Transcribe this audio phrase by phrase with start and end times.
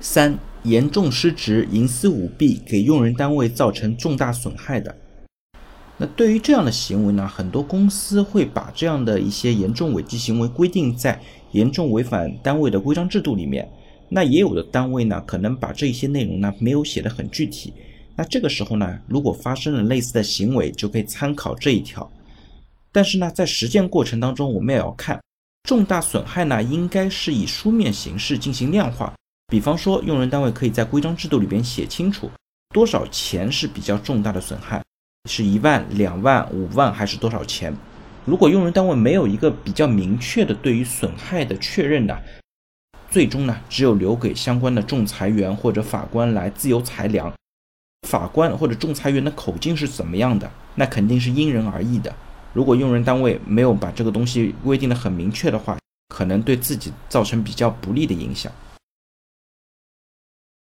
[0.00, 4.96] 三、严重失职、营私舞弊，给用人单位造成重大损害的。
[5.96, 13.68] 那对于这样的行为呢，很多公司会把这样的一些严重违纪行为规定在严重违反单位的规章制度里面。
[14.08, 17.74] 那也有的单位呢，可能把这些内容呢没有写的很具体。
[18.14, 22.08] 那这个时候呢，如果发生了类似的行为，就可以参考这一条。
[22.92, 25.20] 但是呢，在实践过程当中，我们也要看
[25.64, 29.12] 重大损害呢，应该是以书面形式进行量化。
[29.50, 32.30] 比方说，用人单位可以在规章制度里边写清楚
[32.74, 34.84] 多少钱是比较重大的损害，
[35.24, 37.74] 是一万、两万、五万还是多少钱？
[38.26, 42.14] 如果用人单位没有一个比较明确的对于损害的确认呢，
[43.10, 47.32] 最终呢，只有留给相关的仲裁员或者法官来自由裁量。
[48.06, 52.14] 法官或者仲裁员的口径是怎么样的，那肯定是因人而异的。
[52.52, 55.78] 如果用人单位没有把这个东西规定的很明确的话，
[56.14, 58.52] 可能对自己造成比较不利的影响。